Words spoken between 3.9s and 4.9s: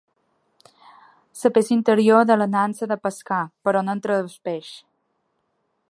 entra el peix.